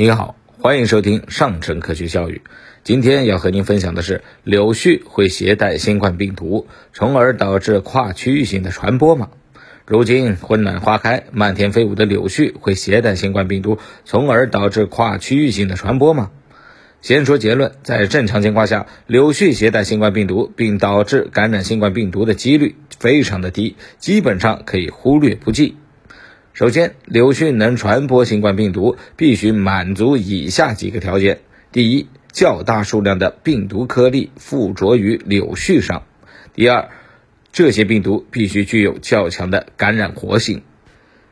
[0.00, 2.42] 你好，欢迎收听上乘科学教育。
[2.84, 9.30] 今天要和您分享的是，柳絮会携带新冠病毒，从而导致跨区域性的传播吗？
[9.84, 16.30] 如今春暖花开，漫天飞舞的柳絮会携带新冠病毒，从而导致跨区域性的传播吗？
[17.02, 25.76] 先说结论，在正常情况下，柳絮携带新冠病毒并导致感染新冠病毒的几率非常的低，基本上可以忽略不计。
[26.58, 31.38] 首先，柳絮能传播新冠病毒，必须满足以下几个条件：
[31.70, 36.02] 第一，较大数量的病毒颗粒附着于柳絮上；
[36.56, 36.88] 第二，
[37.52, 40.62] 这些病毒必须具有较强的感染活性。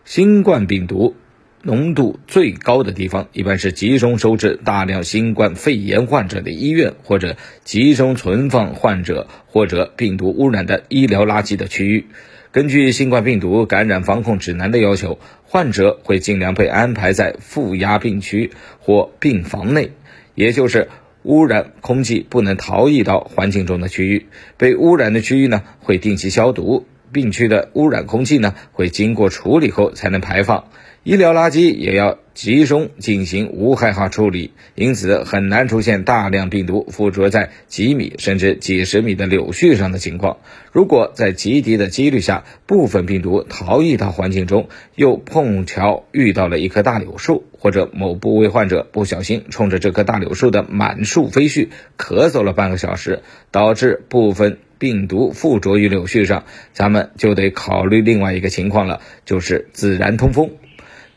[0.04, 1.16] 新冠病毒
[1.62, 12.06] 浓度最高的地方，一般是集中收治大量新冠肺炎患者的医院，或者集中存放患者或者病毒污染的医疗垃圾的区域。
[12.52, 19.90] 根据新冠病毒感染防控指南的要求，患者会尽量被安排在负压病区或病房内，
[20.34, 20.88] 也就是
[21.22, 24.26] 污染空气不能逃逸到环境中的区域。
[24.56, 30.64] 被污染的区域呢，会定期消毒，病区的污染空气呢，会经过处理后才能排放。
[31.02, 40.38] 医疗垃圾也要集中进行无害化处理，因此很难出现大量病毒附着在几米甚至几十米的柳絮上的情况。
[40.72, 60.50] 如果在极低的几率下，部分病毒逃逸到环境中，又碰巧遇到了一棵大柳树，或者某部位患者不小心冲着这棵大柳树的满树飞絮咳嗽了半个小时，导致部分病毒附着于柳絮上，咱们就得考虑另外一个情况了，就是自然通风。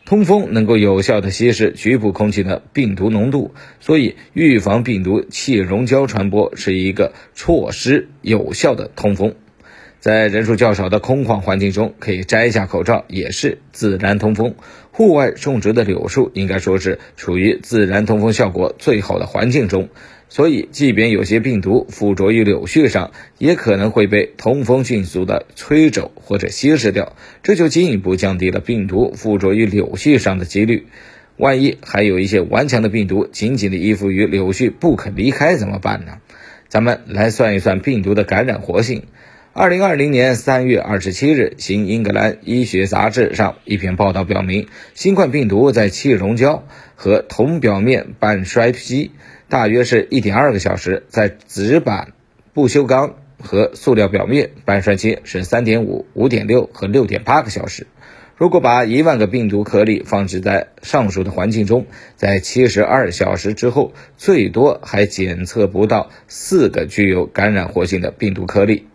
[0.06, 9.36] 通风能够有效的稀释局部空气的病毒浓度，所以预防病毒气溶胶传播是一个措施有效的通风。
[10.00, 14.56] 在人数较少的空旷环境中，可以摘下口罩，也是自然通风。
[14.92, 19.90] 户外种植的柳树应该说是处于自然通风效果最好的环境中。
[20.30, 30.86] 所以，即便有些病毒附着于柳絮上，也可能会被通风迅速的吹走或者稀释掉，这就进一步降低了病毒附着于柳絮上的几率。
[31.36, 36.20] 万一还有一些顽强的病毒紧紧地依附于柳絮不肯离开怎么办呢？
[36.68, 39.04] 咱们来算一算病毒的感染活性。
[39.54, 49.10] 二零二零年三月二十七日，《新英格兰医学杂志》上一篇报道表明，新冠病毒在气溶胶和铜表面半衰期。
[49.50, 52.14] 大约是一点二个小时，在纸板、
[52.54, 57.88] 不锈钢和塑料表面半衰期是三点五、五点六和六点八个小时。
[58.38, 68.88] 如果把一万个病毒颗粒放置在上述的环境中，在七十二小时之后，最多还检测不到四个具有感染活性的病毒颗粒。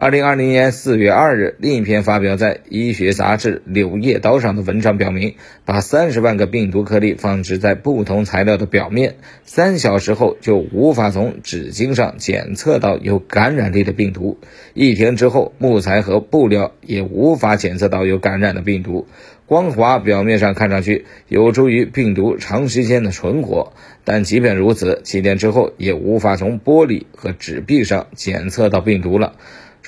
[0.00, 14.38] 二零二零年四月二日，另一篇发表在医学杂志《柳叶刀》上的文章表明，把三十万个病毒颗粒放置在不同材料的表面，三小时后就无法从纸巾上检测到有感染力的病毒；
[14.72, 19.08] 一天之后，木材和布料也无法检测到有感染的病毒。
[19.46, 23.72] 光滑表面上看上去有助于病毒长时间的存活，
[24.04, 29.34] 但即便如此，几天之后也无法从玻璃和纸壁上检测到病毒了。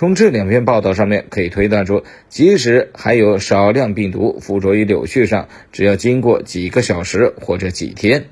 [0.01, 8.25] 从这两篇报道上面可以推断出，即使还有少量病毒附着于柳絮上，只要经过几个小时或者几天，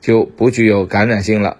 [0.00, 1.58] 就不具有感染性了。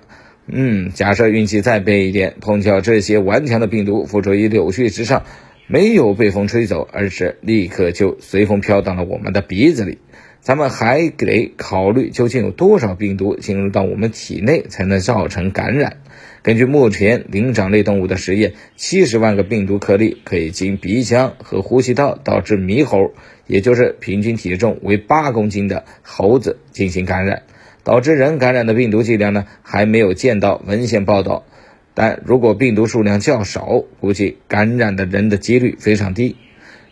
[0.48, 5.22] 嗯，假设运气再背一点，碰巧这些顽强的病毒附着于柳絮之上，
[5.68, 9.98] 没有被风吹走，而是立刻就随风飘到了我们的鼻子里。
[10.42, 15.98] 咱们还得考虑，究竟有多少病毒进入到我们体内才能造成感染？
[16.42, 23.12] 根据目前灵长类动物的实验，七十万个病毒颗粒可以经鼻腔和呼吸道导致猕猴，
[23.46, 27.44] 也就是平均体重为八公斤的猴子进行感染。
[27.84, 31.44] 导致人感染的病毒剂量呢，还没有见到文献报道。
[31.94, 36.34] 但如果病毒数量较少，估计感染的人的几率非常低。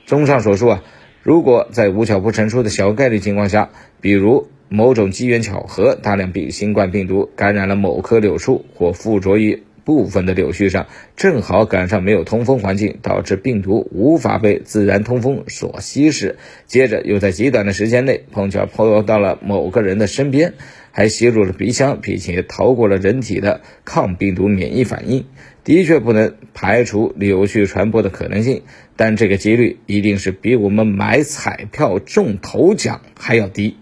[0.06, 0.84] 综上所述啊。
[1.22, 3.70] 如果在无巧不成书的小概率情况下，
[4.00, 10.86] 比如某种机缘巧合，大量病新冠病毒感染了某棵柳树或附着于部分的柳絮上，
[11.16, 16.36] 正好赶上没有通风环境，导致病毒无法被自然通风所稀释，
[16.66, 20.54] 接着又在极短的时间内碰巧飘到了某个人的身边。
[20.92, 25.26] 还吸入了鼻腔，并且逃过了人体的抗病毒免疫反应，
[25.64, 28.62] 的确不能排除柳絮传播的可能性，
[28.96, 33.76] 但这个几率一定是比我们买彩票中头奖还要低。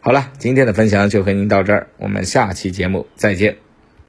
[0.00, 3.69] 好了，今天的分享就和您到这儿，我们下期节目再见。